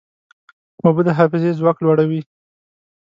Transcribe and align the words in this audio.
اوبه 0.83 1.01
د 1.05 1.09
حافظې 1.17 1.51
ځواک 1.59 1.77
لوړوي. 1.85 2.21